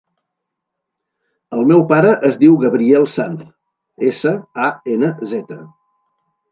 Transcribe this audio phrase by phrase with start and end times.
[1.57, 3.47] El meu pare es diu Gabriel Sanz:
[4.13, 4.35] essa,
[4.69, 5.65] a, ena, zeta.